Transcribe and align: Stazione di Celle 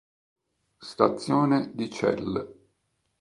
Stazione 0.79 1.69
di 1.75 1.91
Celle 1.91 2.47